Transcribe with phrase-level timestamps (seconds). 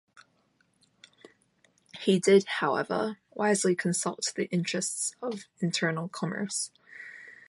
[1.99, 6.71] He did, however, wisely consult the interests of internal commerce.